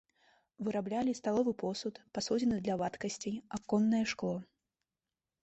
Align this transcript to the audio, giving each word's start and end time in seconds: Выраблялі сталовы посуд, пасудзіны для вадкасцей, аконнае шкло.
Выраблялі 0.69 1.11
сталовы 1.19 1.53
посуд, 1.63 1.99
пасудзіны 2.19 2.57
для 2.65 2.79
вадкасцей, 2.83 3.35
аконнае 3.61 4.03
шкло. 4.15 4.35